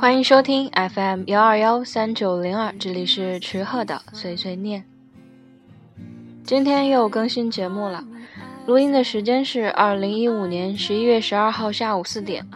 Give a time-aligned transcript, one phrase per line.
[0.00, 4.84] 欢迎收听 FM 幺二幺三九零二，这里是池鹤的碎碎念。
[6.44, 8.04] 今天又更新节目了，
[8.64, 12.46] 录音的时间是二零一五年十一月十二号下午四点。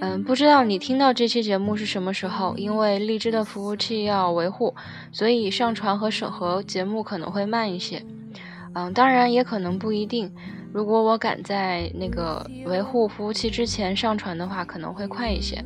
[0.00, 2.56] 嗯，不知道你听到这期节目是什么时候？
[2.56, 4.74] 因为荔枝的服务器要维护，
[5.12, 8.02] 所以上传和审核节目可能会慢一些。
[8.72, 10.32] 嗯，当然也可能不一定。
[10.72, 15.62] 如果我赶在那个维护服务器之前上传的话，可能会快一些。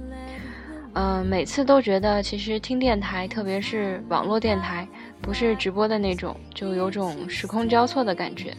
[0.95, 4.87] 嗯，每次都觉得其实听电台，特别是网络电台，
[5.23, 8.55] 不是直播的那种，就有种时空交错的感觉。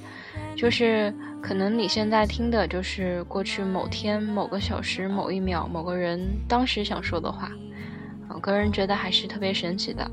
[0.55, 7.51] 就是可能你现在听的，就是过去某天某个小时某一秒某个人当时想说的话。
[8.29, 10.11] 我个人觉得还是特别神奇的。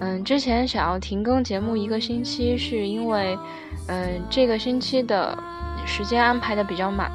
[0.00, 3.36] 嗯，之前想要停更节目一个星期，是因为，
[3.88, 5.36] 嗯，这个星期的
[5.84, 7.10] 时间安排的比较满，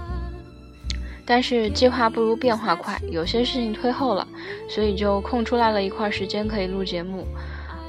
[1.26, 4.28] 但是计划不如变化快，有些事情推后了，
[4.70, 7.26] 所以就空出来了一块时间可以录节目。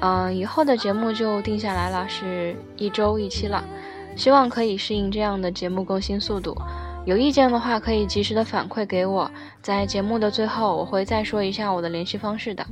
[0.00, 3.64] 嗯，以后的节目就定下来了，是一周一期了，
[4.16, 6.56] 希望可以适应这样的节目更新速度。
[7.06, 9.30] 有意见的话，可以及时的反馈给我，
[9.62, 12.66] 在节目的最后，我会再说一下我的联系方式的。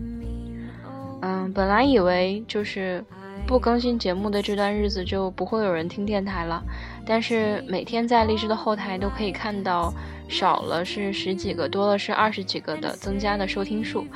[1.23, 3.05] 嗯，本来以为就是
[3.47, 6.63] 不更新节目的这段日子就不会有人听电台了，
[7.05, 9.93] 但是每天在荔枝的后台都可以看到
[10.27, 14.07] 少了是十几个，多了是二十几个的增加的收听数，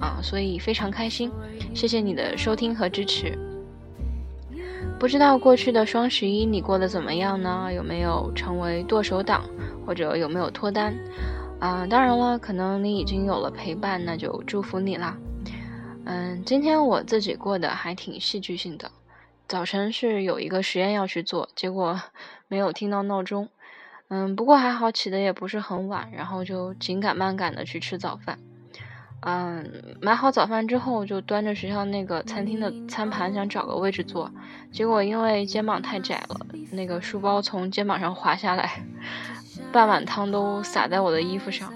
[0.00, 1.30] 啊，所以非常开心，
[1.72, 3.38] 谢谢你的收听和支持。
[4.98, 7.70] 不知道过去的双十一你过得怎么样呢？
[7.72, 9.44] 有没有成为剁手党，
[9.86, 10.94] 或者有没有脱单？
[11.60, 15.16] 啊，当然了，可能你已经有了陪伴，那就祝福你啦。
[16.12, 18.90] 嗯，今天我自己过得还挺戏剧性的。
[19.46, 22.00] 早晨是有一个实验要去做，结果
[22.48, 23.48] 没有听到闹钟。
[24.08, 28.40] 嗯，不过还好起的也不是很晚，然后就紧赶慢赶的去吃早饭。
[29.20, 34.28] 嗯，买好早饭之后，就端着学校那个餐厅的餐盘想找个位置坐，
[34.72, 36.40] 结果因为肩膀太窄了，
[36.72, 38.82] 那个书包从肩膀上滑下来，
[39.70, 41.72] 半碗汤都洒在我的衣服上。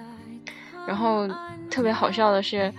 [0.88, 1.28] 然后
[1.70, 2.74] 特别好笑的是。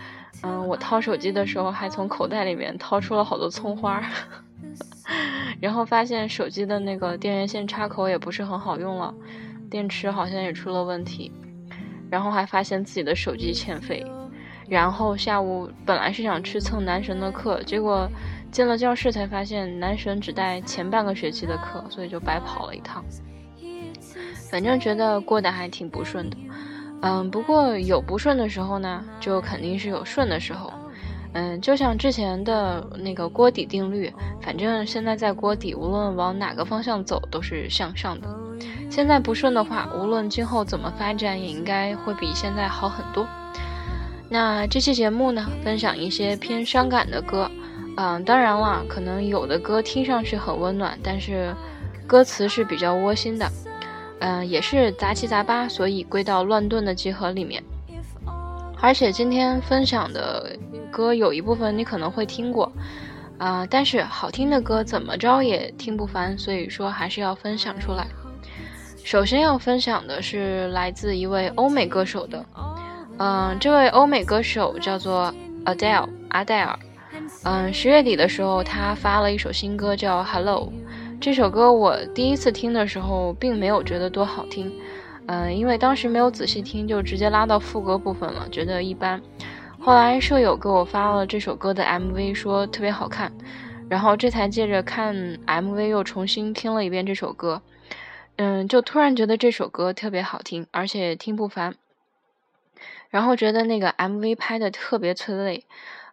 [0.46, 4.00] 嗯，我掏手机的时候还从口袋里面掏出了好多葱花，
[5.60, 9.12] 然后发现手机的那个电源线插口也不是很好用了，
[9.72, 11.32] 电池好像也出了问题，
[12.12, 14.06] 然后还发现自己的手机欠费，
[14.70, 18.08] 然后下午本来是想去蹭男神的课，结果
[18.52, 23.04] 进了教室才发现男神只带前半个学期的课，所以就白跑了一趟，
[24.52, 26.38] 反正觉得过得还挺不顺的。
[27.02, 30.74] 嗯，不过有不顺的时候呢，就肯定是有顺的时候。
[31.34, 34.12] 嗯，就像之前的那个锅底定律，
[34.42, 38.28] 反正现在在锅底，无论往哪个方向走都是向上的。
[38.90, 43.28] 现在不顺的话，无论今后怎么发展，也应该会比现在好很多。
[44.30, 47.52] 那这期节目呢，分享一些偏伤感的歌。
[47.98, 51.54] 嗯，当然了，可能有的歌听上去很温暖，但是
[52.08, 53.46] 歌词是比较窝心的。
[54.20, 57.64] 嗯，也是杂七杂八，所以归到乱炖的集合里面。
[58.82, 60.58] 而且今天分享的
[60.92, 62.72] 歌有一部分你可能会听过，
[63.38, 68.06] 啊，但是好听的歌怎么着也听不烦，所以说还是要分享出来。
[69.04, 72.46] 首先要分享的是来自一位欧美歌手的，
[73.18, 75.34] 嗯，这位欧美歌手叫做
[75.66, 76.78] Adele 阿黛尔，
[77.44, 80.72] 嗯，十月底的时候他发了一首新歌叫 Hello。
[81.26, 84.72] 这首歌我第一次听的时候，并没有觉得多好听，
[85.26, 89.20] 嗯，因为当时没有仔细听，就直接拉到副歌部分了，觉得一般。
[89.80, 93.34] 后来舍友给我发了这首歌的 MV，说特别好看，
[93.90, 95.16] 然后这才借着看
[95.48, 97.64] MV 又重新听了一遍这首歌，
[98.36, 101.74] 嗯，就突然觉得这首歌特别好听，而且听不烦。
[103.10, 105.66] 然后觉得那个 MV 拍的特别催泪，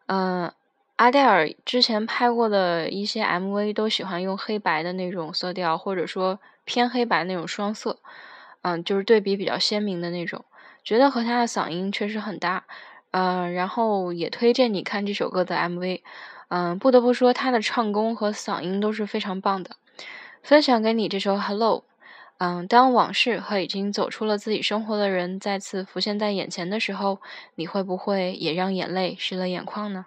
[0.06, 0.50] 嗯。
[0.98, 7.98] 阿黛尔之前拍过的一些 MV 都喜欢用黑白的那种色调，或者说偏黑白那种双色，
[8.62, 10.44] 嗯，就是对比比较鲜明的那种，
[10.84, 12.64] 觉得和她的嗓音确实很搭，
[13.10, 16.02] 嗯，然后也推荐你看这首歌的 MV，
[16.48, 19.70] 嗯，不得不说她的唱功和嗓音都是非常棒的。
[20.42, 21.84] 分享给你这首 Hello，
[22.38, 27.20] 嗯，当往事和已经走出了自己生活的人再次浮现在眼前的时候，
[27.56, 30.06] 你会不会也让眼泪湿了眼眶呢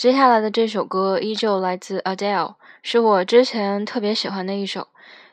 [0.00, 4.88] 接下来的这首歌依旧来自 Adele，是我之前特别喜欢的一首。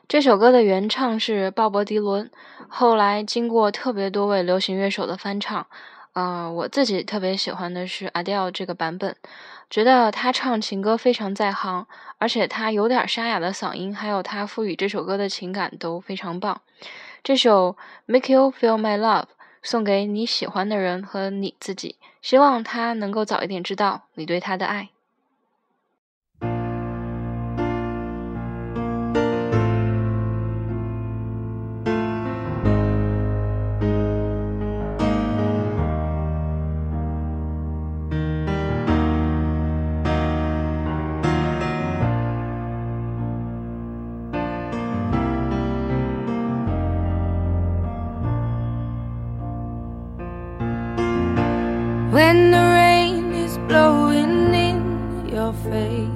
[0.06, 2.30] 这首歌的原唱是鲍勃迪伦，
[2.68, 5.66] 后来经过特别多位流行乐手的翻唱，
[6.12, 9.16] 嗯，我自己特别喜欢的是 Adele 这个版本，
[9.70, 11.86] 觉得他唱情歌非常在行，
[12.18, 16.60] 而且他有点沙哑的嗓音，还有他赋予这首歌的情感都非常棒。
[17.24, 19.28] 这首 Make You Feel My Love
[19.62, 24.90] 送给你喜欢的人和你自己，希望他能够早一点知道你对他的爱。
[52.10, 56.08] When the rain is blowing in your face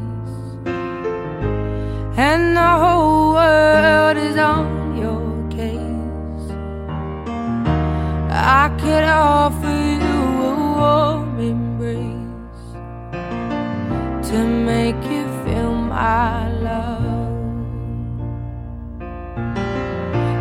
[2.17, 6.49] and the whole world is on your case.
[8.31, 10.19] I could offer you
[10.49, 12.67] a warm embrace
[14.31, 14.39] to
[14.71, 17.33] make you feel my love.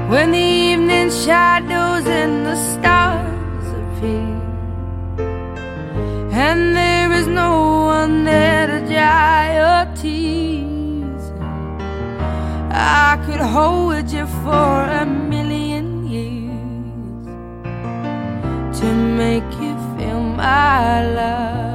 [0.10, 4.31] When the evening shadows and the stars appear
[6.42, 7.52] and there is no
[7.98, 11.24] one there to dry your tears.
[12.72, 17.26] I could hold you for a million years
[18.80, 18.88] to
[19.22, 21.71] make you feel my love.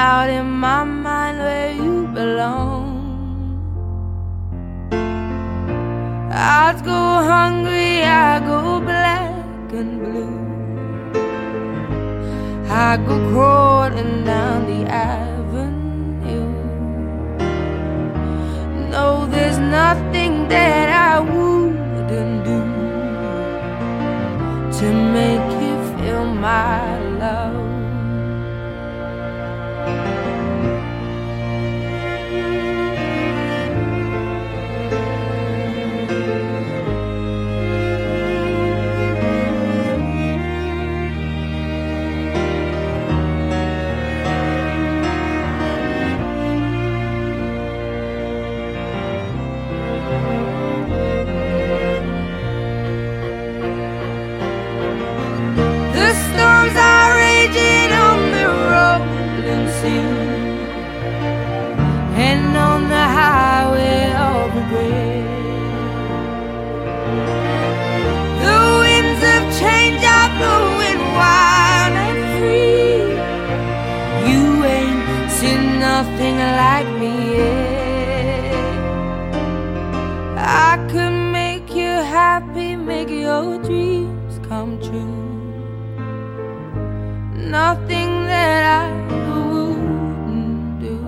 [0.00, 2.86] Doubt in my mind where you belong.
[6.32, 7.02] I'd go
[7.32, 10.38] hungry, I go black and blue.
[12.86, 16.50] I go crawling down the avenue.
[18.94, 22.60] No, there's nothing that I wouldn't do
[24.78, 24.86] to
[25.18, 26.80] make you feel my
[27.18, 27.59] love.
[87.50, 88.90] Nothing that I
[89.42, 90.98] wouldn't do.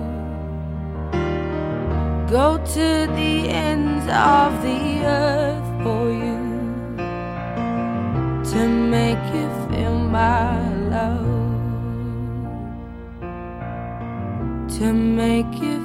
[2.29, 6.43] Go to the ends of the earth for you
[8.51, 10.59] to make you feel my
[10.95, 11.31] love.
[14.77, 15.82] To make you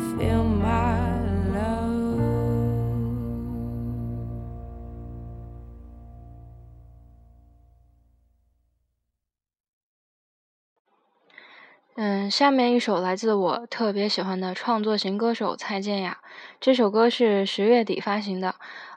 [12.31, 16.19] 下面一首来自我特别喜欢的创作型歌手蔡健雅，
[16.61, 18.55] 这首歌是十月底发行的。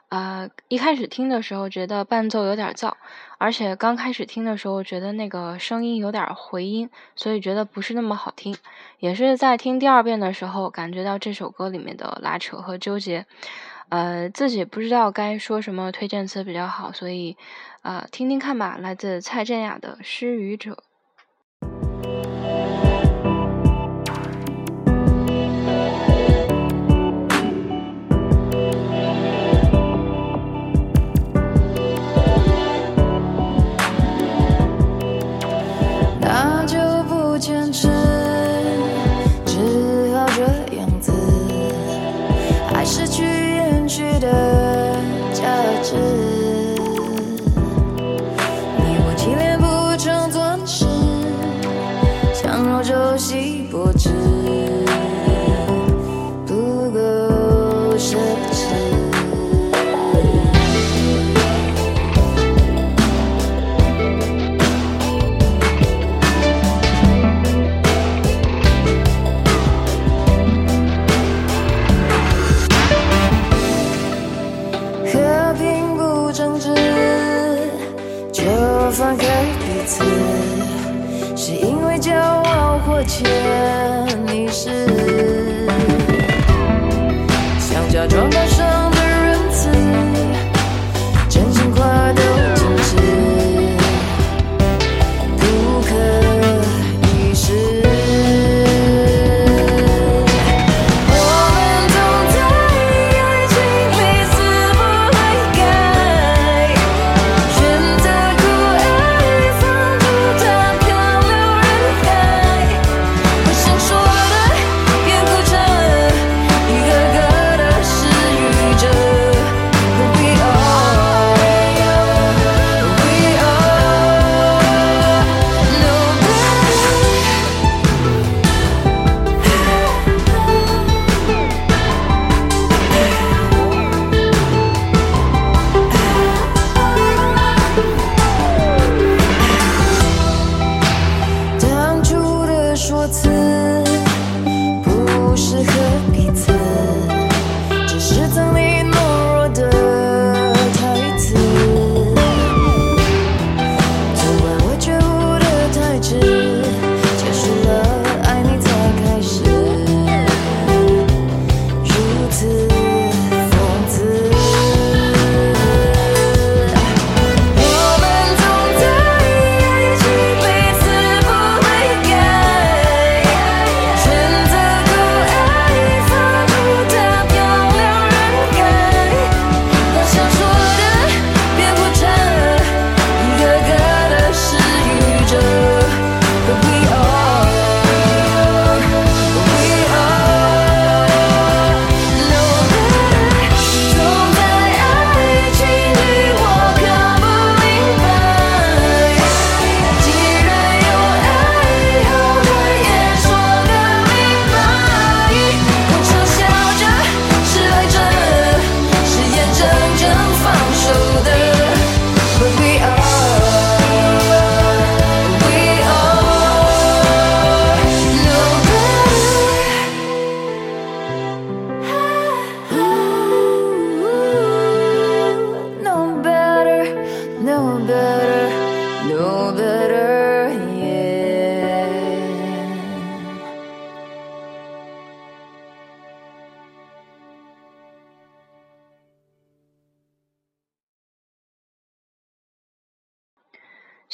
[0.08, 2.92] 呃，一开始听的时候觉得伴奏有点燥，
[3.38, 8.54] 而且刚开始听的时候觉得那个声音有点回音，所以觉得不是那么好听。
[8.98, 13.24] 也是在听第二遍的时候，感觉到这首歌里面的拉扯和纠结，
[13.88, 17.36] 呃，自己不知道该说什么推荐词比较好，所以，
[17.80, 18.76] 呃，听听看吧。
[18.78, 20.72] 来自蔡健雅的《失语者》。
[58.10, 58.51] 够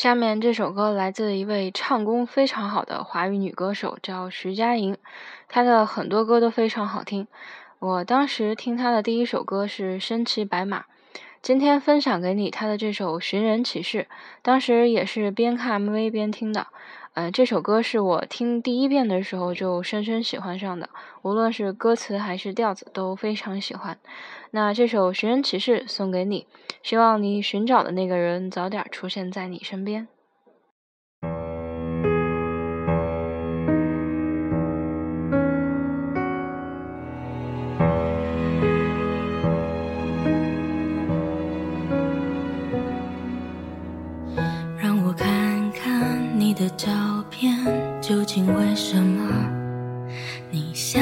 [0.09, 4.97] 下面这首歌来自一位唱功非常好的华语女歌手，叫徐佳莹。
[5.49, 7.27] 她的很多歌都非常好听。
[7.79, 10.81] 我当时听她的第一首歌是《身骑白马》，
[11.42, 14.09] 今天分享给你她的这首《寻人启事》，
[14.40, 16.68] 当时也是边看 MV 边听的。
[17.18, 20.88] 呃，这首歌是我听第一遍的时候就深深喜欢上的，
[21.22, 23.98] 无论是歌词还是调子都非常喜欢。
[24.52, 26.46] 那这首《寻人启事》送给你，
[26.81, 30.07] 希望你寻找的那个人早点出现在你身边。
[46.79, 46.88] 照
[47.29, 47.53] 片，
[48.01, 49.29] 究竟为什么
[50.49, 51.01] 你消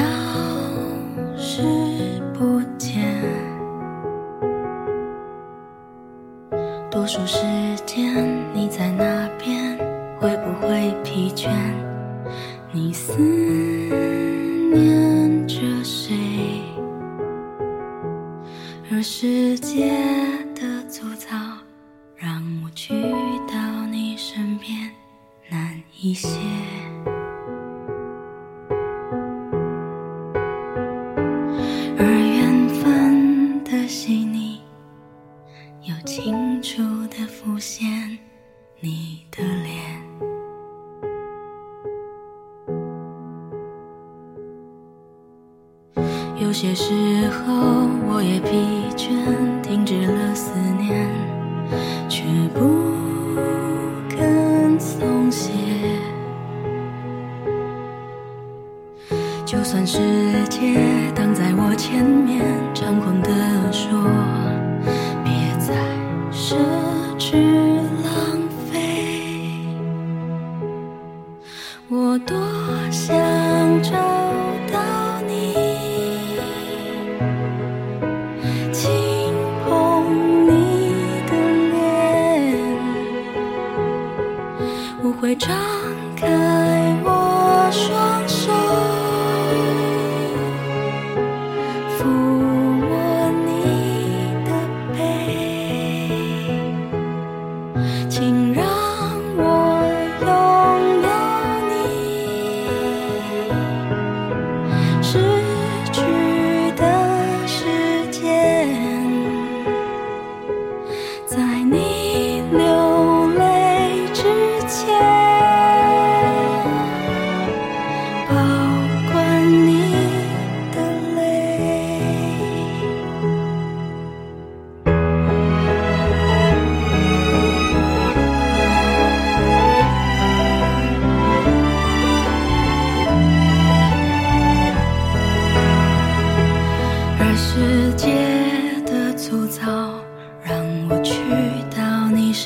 [1.37, 1.61] 失
[2.33, 3.23] 不见？
[6.89, 7.43] 多数时
[7.85, 9.77] 间你在那边，
[10.19, 11.47] 会不会疲倦？
[12.71, 13.15] 你思
[14.73, 16.15] 念着谁？
[18.91, 19.93] 而世界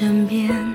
[0.01, 0.70] 身边。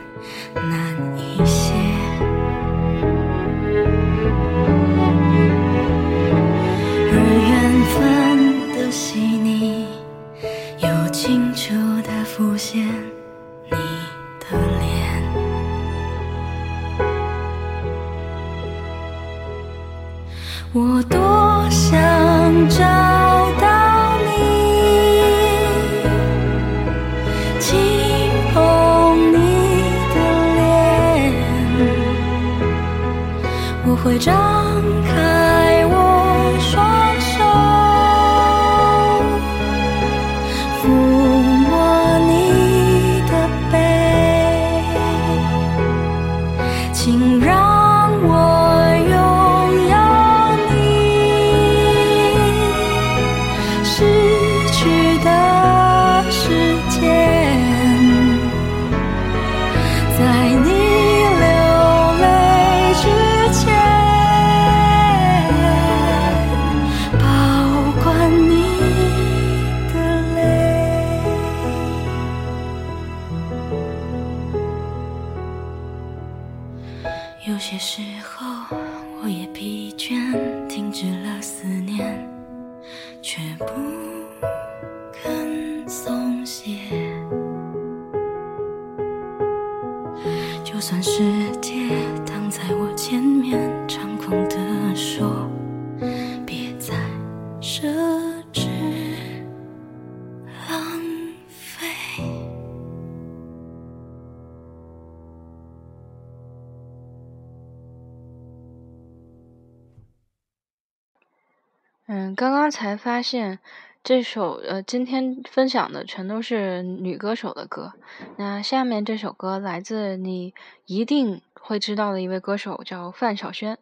[112.37, 113.59] 刚刚才发现
[114.05, 117.94] 这首呃，今天分享的全都是女歌手的歌。
[118.37, 120.53] 那下面这首歌来自你
[120.85, 123.79] 一定会知道的一位歌手，叫范晓萱。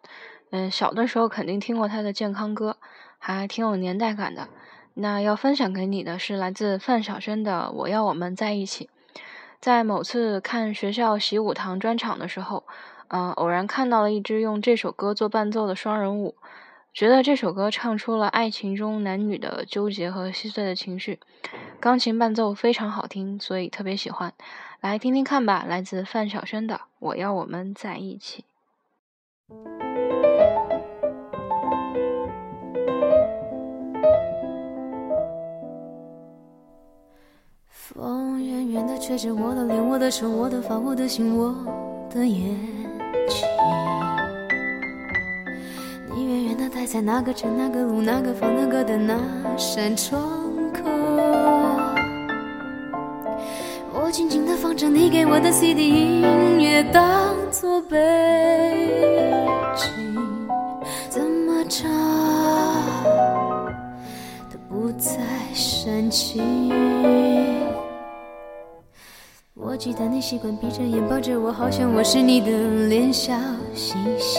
[0.50, 2.76] 嗯，小的时候肯定听过她的健康歌，
[3.18, 4.48] 还挺有年代感的。
[4.94, 8.88] 那要分享给你的是来自范晓萱的《我要我们在一起》。
[9.60, 12.62] 在某次看学校习武堂专场的时候，
[13.08, 16.36] 嗯、偶然看到了一支用这首歌做伴奏的双人舞，
[16.94, 21.18] 觉得这首歌唱出了爱情中男女的纠结和细碎的情绪，
[21.80, 24.32] 钢琴伴奏非常好听，所以特别喜欢。
[24.80, 28.44] 来听听看吧，来自范晓萱的《我要我们在一起》。
[37.68, 41.52] 风远远的吹着我的脸，我的手，我的发，我的心，我
[42.08, 42.56] 的眼
[43.28, 44.03] 睛。
[46.86, 49.18] 在那个城、那个路、那个房、那个的那
[49.56, 50.22] 扇窗
[50.72, 50.82] 口。
[53.92, 57.96] 我静静地放着你给我的 CD 音乐，当作背
[59.74, 59.88] 景，
[61.08, 61.90] 怎么唱
[64.50, 65.20] 都不再
[65.52, 66.70] 煽情。
[69.54, 72.50] 我记得你习惯闭着眼抱着我，好像我是你的
[72.88, 73.34] 脸，笑
[73.74, 74.38] 嘻嘻。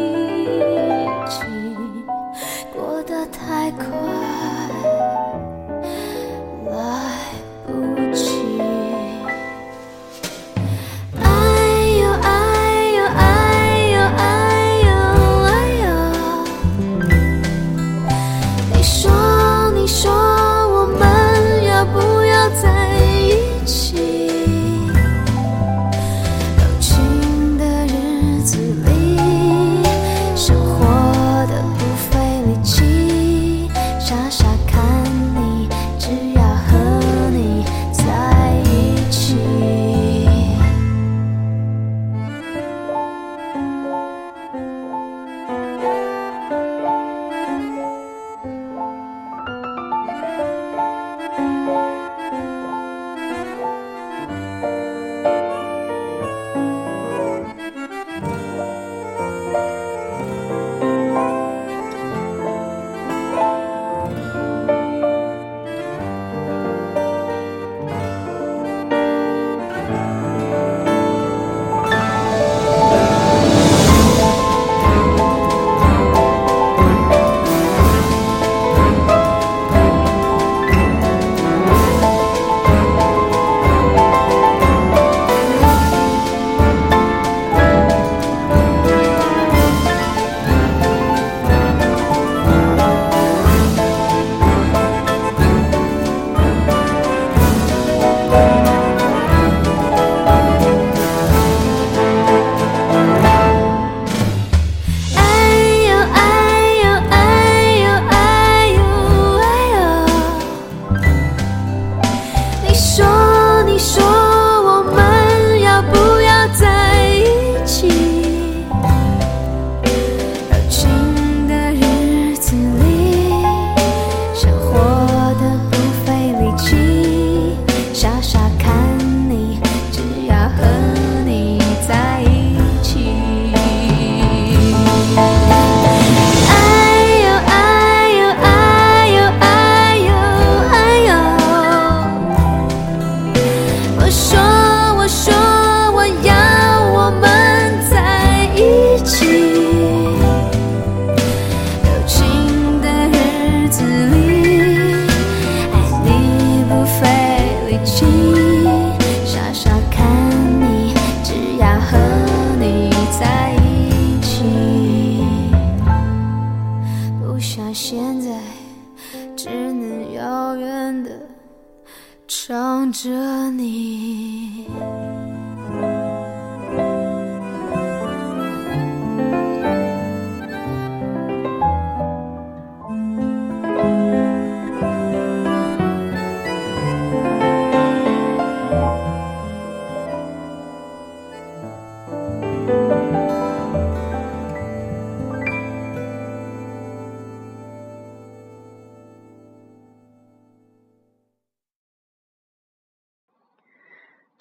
[172.91, 175.00] 着你。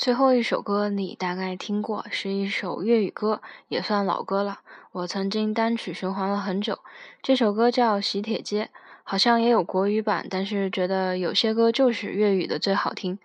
[0.00, 4.60] 最后一首歌你大概听过，是一首粤语歌，也算老歌了。
[4.92, 6.78] 我曾经单曲循环了很久。
[7.22, 8.64] 这首歌叫《喜帖街》，
[9.04, 13.18] 好像也有国语版，但是觉得有些歌就是粤语的最好听。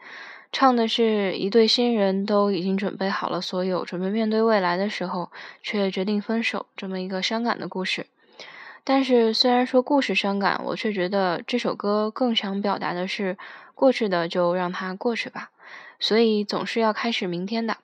[0.51, 5.31] 唱的是一对新人都已经准备好了所有，准备面对未来的时候，
[5.63, 8.07] 却决定分手，这么一个伤感的故事。
[8.83, 13.37] 但是虽然说故事伤感，我却觉得这首歌更想表达的是，
[13.73, 15.51] 过去的就让它过去吧。
[15.99, 17.77] 所以总是要开始明天的。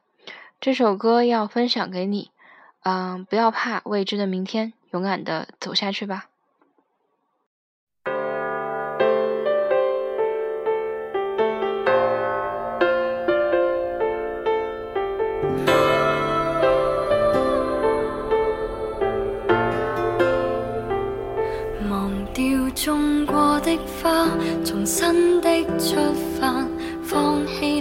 [0.60, 2.30] 这首歌要分享给你，
[2.84, 6.28] 嗯，不要怕未知的明天，勇敢的走下去吧。
[21.90, 24.28] 忘掉种过的花，
[24.64, 25.96] 重新的出
[26.40, 26.66] 发，
[27.04, 27.81] 放弃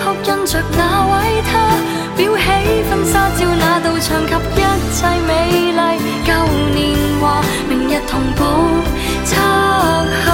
[0.00, 0.80] 喜帖金箔印着那
[1.12, 1.52] 位他，
[2.16, 2.42] 裱起
[2.88, 4.62] 婚纱照那道墙及一
[4.94, 5.30] 切美
[5.72, 5.80] 丽
[6.24, 6.28] 旧
[6.74, 6.78] 年
[7.20, 7.22] 华，
[7.68, 8.38] 明日同步
[9.26, 10.28] 拆下。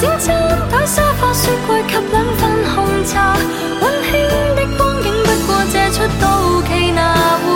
[0.00, 0.26] 小餐
[0.68, 2.40] 台、沙发、雪柜及两份
[2.74, 2.76] 红
[3.06, 3.36] 茶，
[3.80, 4.12] 温馨
[4.56, 6.24] 的光景不过借出到
[6.62, 7.00] 期拿
[7.44, 7.46] 回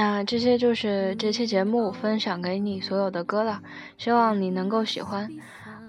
[0.00, 3.60] 那这些就是这期节目分享给你所有的歌了，
[3.98, 5.30] 希望你能够喜欢。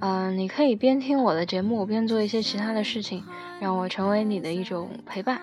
[0.02, 3.24] 嗯、你可以边听我的节目，边做一些其他的事情，
[3.62, 5.39] 让我成为你的一种陪伴。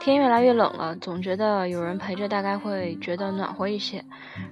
[0.00, 4.02] 天越来越冷了，总觉得有人陪着，大概会觉得暖和一些。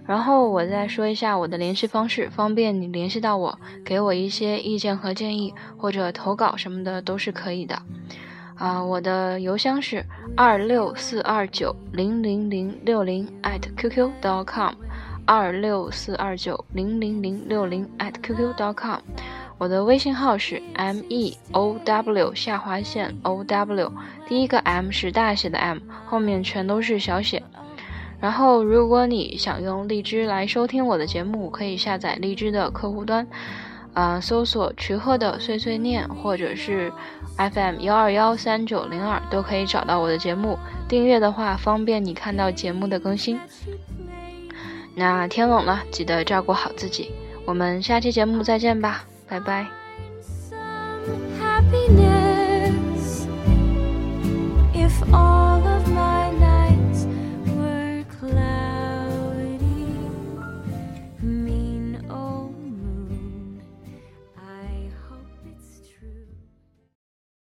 [0.04, 7.80] 然后我再说一下我的联系方式，方便你联系到我，给我一些意见和建议，或者投稿什么的都是可以的。
[8.56, 14.74] 啊、我的邮箱是二六四二九零零零六零 at @qq.com，
[15.26, 19.00] 二六四二九零零零六零 at @qq.com。
[19.58, 23.92] 我的微信号是 m e o w 下划线 o w，
[24.26, 27.42] 第一个 m 是大写的 M，后面全都是小写。
[28.18, 33.26] 然后，如果你想用荔枝来收听我的节目，可以下载荔枝的客户端，
[33.96, 36.92] 啊、搜索“徐鹤的碎碎念”或者是
[37.38, 40.58] FM 幺二幺三九零二，都可以找到我的节目。
[40.86, 43.40] 订阅的话，方便你看到节目的更新。
[44.94, 47.10] 那天冷了，记得照顾好自己。
[47.46, 49.66] 我们下期节目再见吧，拜拜。
[51.40, 53.26] happiness
[54.74, 55.62] if all